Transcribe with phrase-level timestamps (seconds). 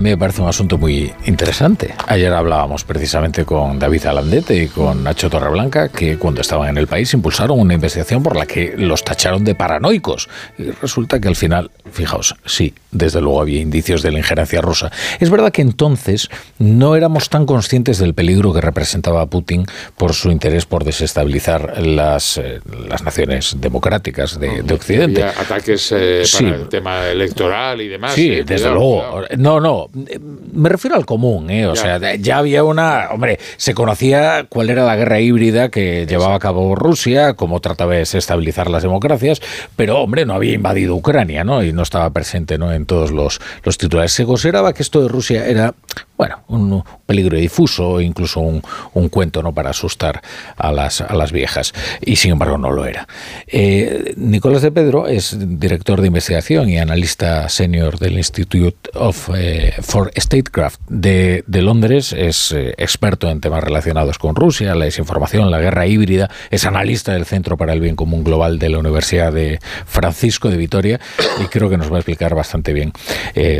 [0.00, 1.94] Me parece un asunto muy interesante.
[2.06, 6.86] Ayer hablábamos precisamente con David Alandete y con Nacho Torreblanca que cuando estaban en el
[6.86, 10.30] país impulsaron una investigación por la que los tacharon de paranoicos.
[10.56, 14.90] Y resulta que al final, fijaos, sí, desde luego había indicios de la injerencia rusa.
[15.18, 19.66] Es verdad que entonces no éramos tan conscientes del peligro que representaba Putin
[19.98, 25.24] por su interés por desestabilizar las, eh, las naciones democráticas de, Occidente.
[25.24, 28.14] ataques eh, para el tema electoral y demás.
[28.14, 29.24] Sí, eh, desde luego.
[29.36, 31.66] No, no, me refiero al común, ¿eh?
[31.66, 33.08] O sea, ya había una.
[33.10, 37.92] Hombre, se conocía cuál era la guerra híbrida que llevaba a cabo Rusia, cómo trataba
[37.92, 39.40] de desestabilizar las democracias,
[39.76, 41.62] pero, hombre, no había invadido Ucrania, ¿no?
[41.62, 42.72] Y no estaba presente ¿no?
[42.72, 44.12] en todos los, los titulares.
[44.12, 45.74] Se consideraba que esto de Rusia era
[46.20, 49.54] bueno, un peligro difuso incluso un, cuento ¿no?
[49.54, 50.20] para asustar
[50.58, 51.72] a las, a las viejas.
[52.02, 53.08] Y sin embargo no lo era.
[53.46, 59.72] Eh, Nicolás de Pedro es director de investigación y analista senior del Institute of, eh,
[59.80, 62.12] for Statecraft de, Londres.
[62.12, 66.30] Es eh, experto en temas relacionados con Rusia, la desinformación, la guerra híbrida.
[66.50, 70.58] Es analista del Centro para el Bien Común Global de la Universidad de Francisco de
[70.58, 71.00] Vitoria
[71.42, 72.92] y creo que nos va a explicar bastante bien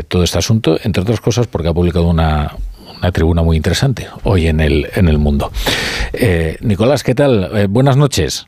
[0.07, 2.50] todo este asunto, entre otras cosas porque ha publicado una,
[3.01, 5.51] una tribuna muy interesante hoy en el, en el mundo.
[6.13, 7.49] Eh, Nicolás, ¿qué tal?
[7.57, 8.47] Eh, buenas noches.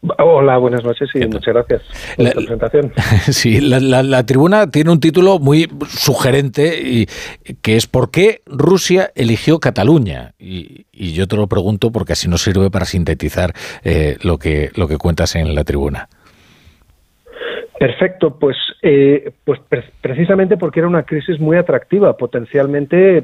[0.00, 1.82] Hola, buenas noches y muchas gracias
[2.16, 2.92] por la, presentación.
[3.32, 7.06] Sí, la, tribuna tiene un título muy sugerente y
[7.62, 10.34] que es ¿Por qué Rusia eligió Cataluña?
[10.38, 14.86] Y, yo te lo pregunto porque así nos sirve para sintetizar eh, lo, que, lo
[14.86, 16.08] que cuentas en la tribuna.
[17.78, 19.60] Perfecto, pues, eh, pues
[20.00, 23.22] precisamente porque era una crisis muy atractiva, potencialmente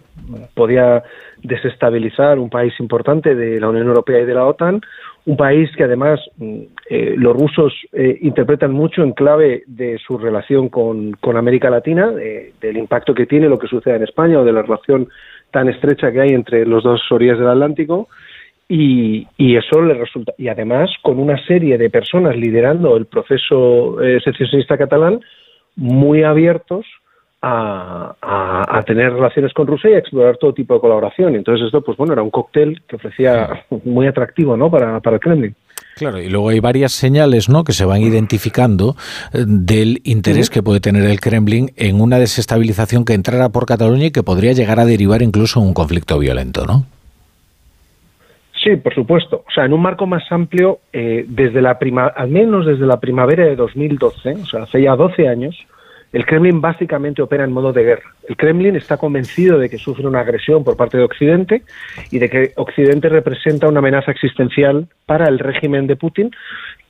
[0.54, 1.02] podía
[1.42, 4.80] desestabilizar un país importante de la Unión Europea y de la OTAN,
[5.26, 10.18] un país que además mm, eh, los rusos eh, interpretan mucho en clave de su
[10.18, 14.44] relación con, con América Latina, del impacto que tiene lo que sucede en España o
[14.44, 15.08] de la relación
[15.50, 18.08] tan estrecha que hay entre los dos orillas del Atlántico,
[18.68, 19.26] y,
[19.56, 24.78] eso le resulta, y además con una serie de personas liderando el proceso eh, secesionista
[24.78, 25.20] catalán
[25.76, 26.86] muy abiertos
[27.46, 31.34] a, tener relaciones con Rusia y a explorar todo tipo de colaboración.
[31.34, 34.70] Entonces esto, pues bueno, era un cóctel que ofrecía muy atractivo, ¿no?
[34.70, 35.54] Para, para el Kremlin.
[35.96, 37.62] Claro, y luego hay varias señales ¿no?
[37.62, 38.96] que se van identificando
[39.32, 44.06] eh, del interés que puede tener el Kremlin en una desestabilización que entrara por Cataluña
[44.06, 46.86] y que podría llegar a derivar incluso en un conflicto violento, ¿no?
[48.64, 49.44] Sí, por supuesto.
[49.46, 52.98] O sea, en un marco más amplio, eh, desde la prima, al menos desde la
[52.98, 55.54] primavera de 2012, o sea, hace ya 12 años,
[56.14, 58.14] el Kremlin básicamente opera en modo de guerra.
[58.26, 61.62] El Kremlin está convencido de que sufre una agresión por parte de Occidente
[62.10, 66.30] y de que Occidente representa una amenaza existencial para el régimen de Putin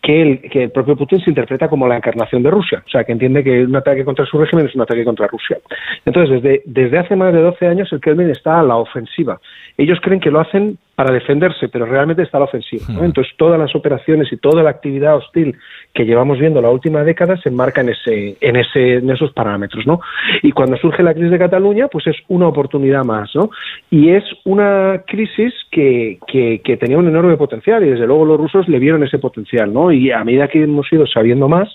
[0.00, 2.84] que el, que el propio Putin se interpreta como la encarnación de Rusia.
[2.86, 5.58] O sea, que entiende que un ataque contra su régimen es un ataque contra Rusia.
[6.04, 9.40] Entonces, desde, desde hace más de 12 años el Kremlin está a la ofensiva.
[9.78, 12.84] Ellos creen que lo hacen para defenderse, pero realmente está la ofensiva.
[12.88, 13.04] Hmm.
[13.04, 15.56] Entonces, todas las operaciones y toda la actividad hostil
[15.92, 19.86] que llevamos viendo la última década se enmarca en, ese, en, ese, en esos parámetros.
[19.86, 20.00] ¿no?
[20.42, 23.30] Y cuando surge la crisis de Cataluña, pues es una oportunidad más.
[23.34, 23.50] ¿no?
[23.90, 28.38] Y es una crisis que, que, que tenía un enorme potencial y desde luego los
[28.38, 29.72] rusos le vieron ese potencial.
[29.72, 29.90] ¿no?
[29.90, 31.68] Y a medida que hemos ido sabiendo más,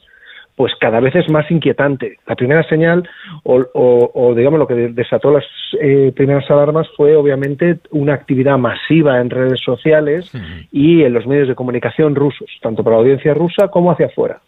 [0.59, 2.17] pues cada vez es más inquietante.
[2.27, 3.07] La primera señal,
[3.43, 5.45] o, digamos lo que desató las
[5.79, 10.29] eh, primeras alarmas, fue obviamente una actividad masiva en redes sociales
[10.69, 14.41] y en los medios de comunicación rusos, tanto para la audiencia rusa como hacia afuera.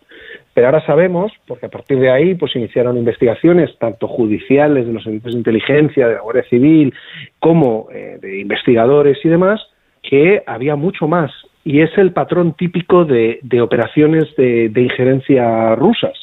[0.54, 5.04] Pero ahora sabemos, porque a partir de ahí pues iniciaron investigaciones tanto judiciales de los
[5.04, 6.94] servicios de inteligencia, de la Guardia Civil,
[7.40, 9.62] como eh, de investigadores y demás,
[10.04, 11.32] que había mucho más
[11.64, 16.18] y es el patrón típico de, operaciones de, injerencia rusas,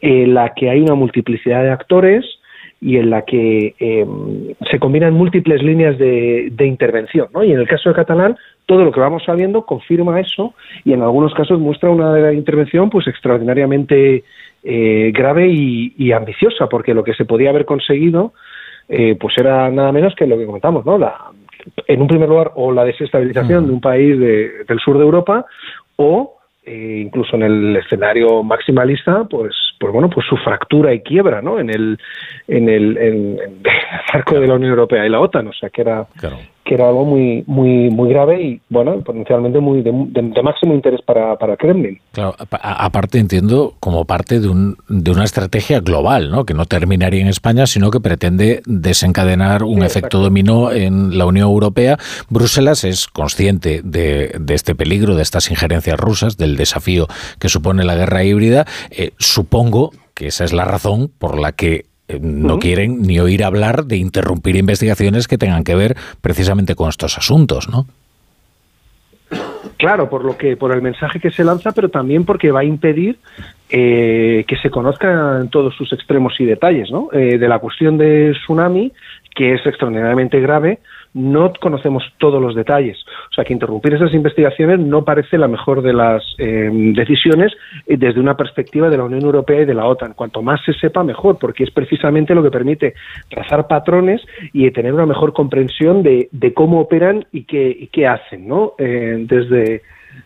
[0.00, 2.24] en la que hay una multiplicidad de actores
[2.80, 7.28] y en la que em, se combinan múltiples líneas de, intervención.
[7.32, 7.42] ¿no?
[7.42, 8.36] Y en el caso de Catalán,
[8.66, 13.06] todo lo que vamos sabiendo confirma eso y en algunos casos muestra una intervención pues
[13.06, 14.24] extraordinariamente
[14.62, 18.34] eh, grave y, ambiciosa, porque lo que se podía haber conseguido
[18.88, 20.98] eh, pues era nada menos que lo que comentamos, ¿no?
[20.98, 21.30] La,
[21.86, 25.46] en un primer lugar, o la desestabilización de un país del sur de Europa,
[25.96, 31.42] o eh, incluso en el escenario maximalista, pues, pues bueno, pues su fractura y quiebra,
[31.42, 31.58] ¿no?
[31.58, 31.98] En el,
[32.48, 33.38] en el, en,
[34.14, 36.06] marco de la Unión Europea y la OTAN, o sea, que era,
[36.64, 39.92] que era algo muy, muy, muy grave y, bueno, potencialmente muy de,
[40.42, 42.00] máximo interés para, para Kremlin.
[42.12, 46.44] Claro, aparte entiendo como parte de, un, de una estrategia global, ¿no?
[46.44, 51.48] Que no terminaría en España, sino que pretende desencadenar un efecto dominó en la Unión
[51.48, 51.98] Europea.
[52.30, 57.06] Bruselas es consciente de, de, este peligro, de estas injerencias rusas, del desafío
[57.38, 58.64] que supone la guerra híbrida.
[58.90, 61.86] Eh, supongo que esa es la razón por la que
[62.20, 67.18] no quieren ni oír hablar de interrumpir investigaciones que tengan que ver precisamente con estos
[67.18, 67.86] asuntos, ¿no?
[69.76, 72.64] Claro, por lo que por el mensaje que se lanza, pero también porque va a
[72.64, 73.18] impedir
[73.70, 77.08] eh, que se conozcan todos sus extremos y detalles, ¿no?
[77.12, 78.92] Eh, de la cuestión de tsunami,
[79.34, 80.78] que es extraordinariamente grave,
[81.14, 82.98] no conocemos todos los detalles.
[83.30, 87.52] O sea, que interrumpir esas investigaciones no parece la mejor de las eh, decisiones
[87.86, 90.14] eh, desde una perspectiva de la Unión Europea y de la OTAN.
[90.14, 92.94] Cuanto más se sepa, mejor, porque es precisamente lo que permite
[93.30, 94.20] trazar patrones
[94.52, 98.74] y tener una mejor comprensión de, cómo operan y qué, qué hacen ¿no?
[98.78, 99.82] Eh, desde,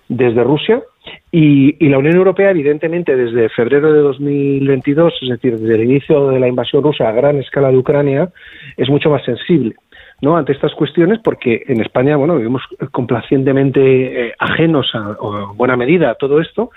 [0.08, 0.82] desde Rusia.
[1.30, 6.28] Y, y, la Unión Europea, evidentemente, desde febrero de 2022, es decir, desde el inicio
[6.28, 8.30] de la invasión rusa a gran escala de Ucrania,
[8.76, 9.74] es mucho más sensible.
[10.20, 10.36] ¿No?
[10.36, 16.10] ante estas cuestiones porque en España bueno vivimos complacientemente eh, ajenos a, en buena medida
[16.10, 16.70] a todo esto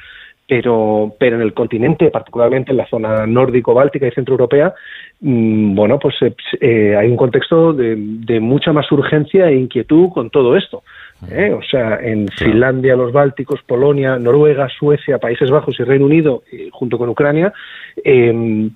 [0.47, 4.73] pero pero en el continente particularmente en la zona nórdico báltica y centroeuropea
[5.21, 10.09] mm, bueno pues eh, eh, hay un contexto de, de mucha más urgencia e inquietud
[10.09, 10.83] con todo esto
[11.29, 11.53] ¿eh?
[11.53, 16.69] O sea, en Finlandia, los Bálticos, Polonia, Noruega, Suecia, Países Bajos y Reino Unido, eh,
[16.71, 17.53] junto con Ucrania,
[18.03, 18.71] em,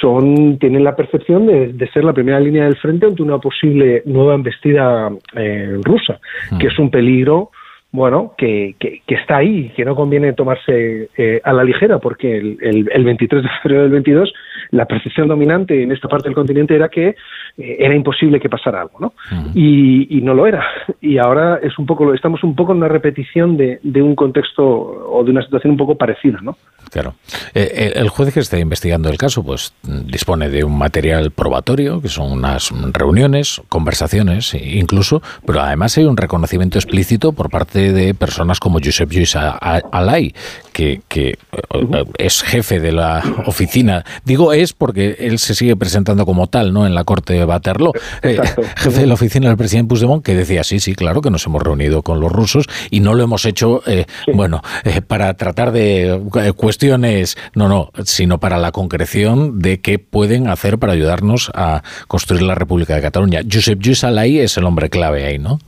[0.00, 4.34] son tienen la percepción de, ser la primera línea del frente ante una posible nueva
[4.34, 6.20] embestida eh, rusa,
[6.58, 7.50] que es un peligro
[7.92, 12.88] bueno, que, que, está ahí, que no conviene tomarse eh, a la ligera, porque el,
[12.92, 14.32] el, 23 de febrero del 22
[14.70, 18.82] la percepción dominante en esta parte del continente era que eh, era imposible que pasara
[18.82, 19.12] algo, ¿no?
[19.54, 20.64] y, y, no lo era.
[21.00, 24.64] Y ahora es un poco, estamos un poco en una repetición de, de un contexto
[24.64, 26.56] o de una situación un poco parecida, ¿no?
[26.90, 27.14] Claro.
[27.54, 32.08] Eh, el juez que está investigando el caso, pues dispone de un material probatorio, que
[32.08, 38.60] son unas reuniones, conversaciones, incluso, pero además hay un reconocimiento explícito por parte de personas
[38.60, 40.34] como Josep Lluís Alay,
[40.72, 44.04] que, que eh, es jefe de la oficina.
[44.24, 46.86] Digo es porque él se sigue presentando como tal, ¿no?
[46.86, 47.92] En la corte de Waterloo.
[48.22, 48.40] Eh,
[48.76, 51.62] jefe de la oficina del presidente Puigdemont, que decía, sí, sí, claro que nos hemos
[51.62, 54.62] reunido con los rusos y no lo hemos hecho, eh, bueno,
[55.06, 56.20] para tratar de
[56.56, 62.42] cuestiones, no, no, sino para la concreción de qué pueden hacer para ayudarnos a construir
[62.42, 63.40] la República de Cataluña.
[63.50, 65.58] Josep Lluís Alay es el hombre clave ahí, ¿no?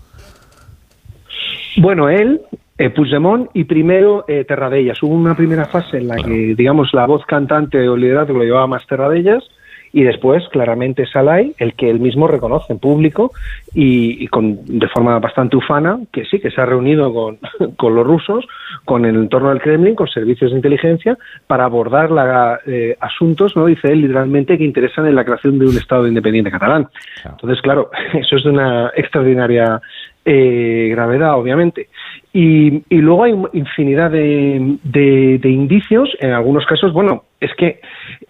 [1.76, 2.42] Bueno, él,
[2.78, 5.02] eh, Puigdemont y primero eh, Terradellas.
[5.02, 8.66] Hubo una primera fase en la que, digamos, la voz cantante o liderazgo lo llevaba
[8.66, 9.44] más Terradellas
[9.92, 13.32] y después claramente Salai, el que él mismo reconoce en público
[13.74, 17.38] y, con, de forma bastante ufana que sí, que se ha reunido con,
[17.76, 18.46] con, los rusos,
[18.84, 23.66] con el entorno del Kremlin, con servicios de inteligencia, para abordar la, eh, asuntos, no
[23.66, 26.88] dice él literalmente, que interesan en la creación de un Estado independiente catalán.
[27.24, 29.80] Entonces, claro, eso es de una extraordinaria
[30.24, 31.88] eh, gravedad, obviamente.
[32.34, 37.80] Y, y, luego hay infinidad de, de, indicios, en algunos casos, bueno, es que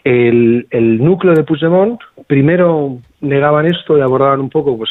[0.02, 4.90] el, el, núcleo de Puigdemont primero negaban esto y abordaban un poco, pues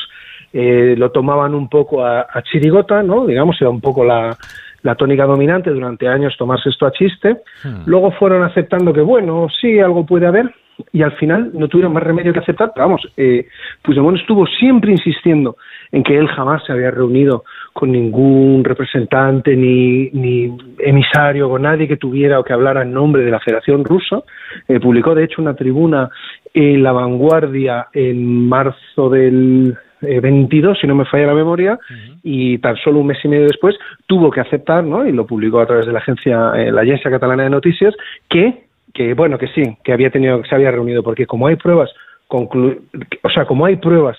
[0.54, 3.26] eh, lo tomaban un poco a, chirigota, ¿no?
[3.26, 4.38] Digamos, era un poco la,
[4.82, 7.42] la tónica dominante durante años tomarse esto a chiste.
[7.64, 7.84] Hmm.
[7.86, 10.54] Luego fueron aceptando que, bueno, sí, algo puede haber,
[10.92, 12.72] y al final no tuvieron más remedio que aceptar.
[12.74, 13.48] Pero vamos, eh,
[13.82, 15.58] Puigdemont estuvo siempre insistiendo
[15.92, 17.44] en que él jamás se había reunido
[17.74, 23.24] con ningún representante ni, ni emisario, con nadie que tuviera o que hablara en nombre
[23.24, 24.24] de la Federación Rusa.
[24.68, 26.10] Eh, publicó, de hecho, una tribuna
[26.54, 31.80] en La Vanguardia en marzo del 22, eh, si no me falla la memoria,
[32.24, 33.76] y tan solo un mes y medio después
[34.08, 35.06] tuvo que aceptar, ¿no?
[35.06, 37.96] y lo publicó a través de la agencia, eh, la Agencia Catalana de Noticias,
[38.30, 41.90] que, que, bueno, que sí, que había tenido, se había reunido, porque como hay pruebas,
[42.28, 44.18] o sea, como hay pruebas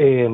[0.00, 0.28] eh,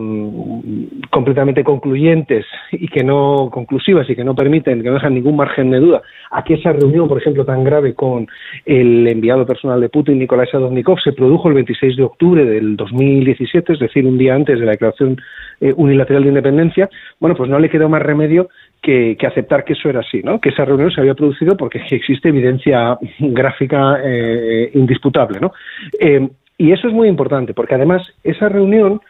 [1.11, 5.71] completamente concluyentes y que no conclusivas y que no permiten, que no dejan ningún margen
[5.71, 8.27] de duda a que esa reunión, por ejemplo, tan grave con
[8.67, 13.73] el enviado personal de Putin, Nikolai Sadovnikov, se produjo el 26 de octubre del 2017,
[13.73, 15.17] es decir, un día antes de la declaración
[15.63, 18.51] eh, unilateral de independencia, bueno, pues no le quedó más remedio
[18.83, 20.41] que, aceptar que eso era así, ¿no?
[20.41, 25.41] que esa reunión se había producido porque existe evidencia gráfica eh, indisputable.
[25.41, 25.53] ¿no?
[25.99, 26.29] Eh,
[26.59, 29.01] y eso es muy importante, porque además esa reunión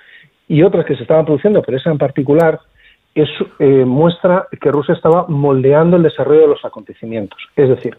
[0.49, 2.61] y otras que se estaban produciendo, pero esa en particular,
[3.15, 3.29] es,
[3.61, 7.39] eh, muestra que Rusia estaba moldeando el desarrollo de los acontecimientos.
[7.55, 7.97] Es decir,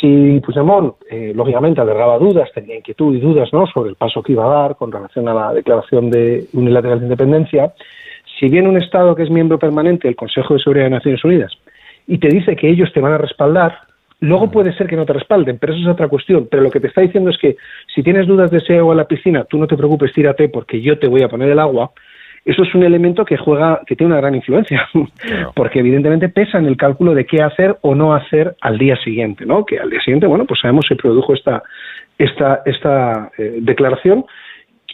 [0.00, 3.66] si Puigdemont, eh, lógicamente, albergaba dudas, tenía inquietud y dudas ¿no?
[3.66, 7.06] sobre el paso que iba a dar con relación a la declaración de unilateral de
[7.06, 7.74] independencia,
[8.38, 11.52] si viene un Estado que es miembro permanente del Consejo de Seguridad de Naciones Unidas
[12.06, 13.78] y te dice que ellos te van a respaldar,
[14.20, 16.48] Luego puede ser que no te respalden, pero eso es otra cuestión.
[16.50, 17.56] Pero lo que te está diciendo es que
[17.94, 20.80] si tienes dudas de ese agua en la piscina, tú no te preocupes, tírate porque
[20.80, 21.90] yo te voy a poner el agua.
[22.44, 24.88] eso es un elemento que juega, que tiene una gran influencia,
[25.54, 29.44] porque evidentemente pesa en el cálculo de qué hacer o no hacer al día siguiente,
[29.44, 29.66] ¿no?
[29.66, 31.62] Que al día siguiente, bueno, pues sabemos se produjo esta
[32.18, 34.24] esta esta eh, declaración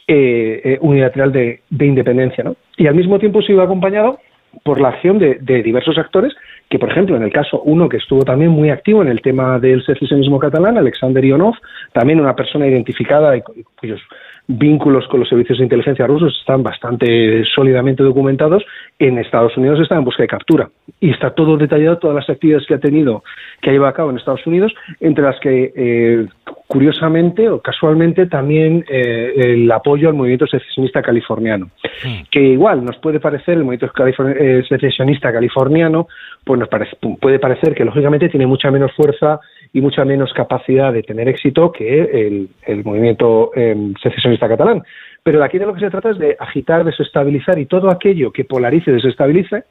[0.09, 2.57] eh, eh, unilateral de, de, independencia, ¿no?
[2.77, 4.19] Y al mismo tiempo se iba acompañado
[4.63, 6.35] por la acción de, diversos actores
[6.69, 9.59] que, por ejemplo, en el caso uno que estuvo también muy activo en el tema
[9.59, 11.55] del secesionismo catalán, Alexander Ionov,
[11.93, 14.01] también una persona identificada y cuyos
[14.47, 18.65] vínculos con los servicios de inteligencia rusos están bastante sólidamente documentados,
[18.99, 20.69] en Estados Unidos está en busca de captura.
[21.01, 23.23] Y está todo detallado, todas las actividades que ha tenido,
[23.61, 26.27] que ha llevado a cabo en Estados Unidos, entre las que, eh,
[26.73, 31.67] curiosamente o casualmente, también eh, el apoyo al movimiento secesionista californiano.
[32.03, 32.23] Hmm.
[32.31, 36.09] Que igual nos puede parecer, el movimiento eh, secesionista californiano,
[36.43, 39.39] pues nos parece, puede parecer que lógicamente tiene mucha menos fuerza
[39.75, 44.83] y mucha menos capacidad de tener éxito que el, movimiento eh, secesionista catalán.
[45.23, 48.45] Pero aquí de lo que se trata es de agitar, desestabilizar y todo aquello que
[48.45, 49.65] polarice y desestabilice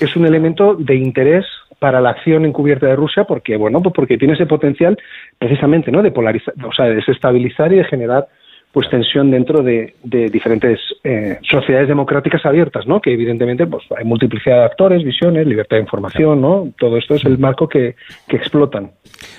[0.00, 1.46] es un elemento de interés
[1.82, 4.96] para la acción encubierta de Rusia porque bueno pues porque tiene ese potencial
[5.36, 8.28] precisamente no de polarizar o sea de desestabilizar y de generar
[8.72, 13.02] pues tensión dentro de, diferentes eh, sociedades democráticas abiertas, ¿no?
[13.02, 16.68] Que evidentemente pues hay multiplicidad de actores, visiones, libertad de información, ¿no?
[16.78, 17.96] Todo esto es el marco que,
[18.26, 18.92] que explotan.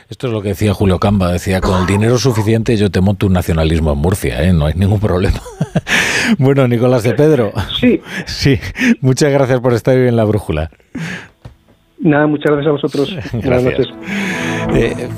[0.08, 3.26] Esto es lo que decía Julio Camba, decía, con el dinero suficiente yo te monto
[3.26, 4.54] un nacionalismo en Murcia, ¿eh?
[4.54, 5.40] No hay ningún problema.
[6.38, 7.52] bueno, Nicolás de Pedro.
[7.80, 8.02] Sí.
[8.26, 8.60] Sí,
[9.02, 10.70] muchas gracias por estar hoy en La Brújula.
[12.04, 13.18] Nada, muchas gracias a vosotros.
[13.32, 13.88] Buenas noches.
[14.76, 15.10] Eh,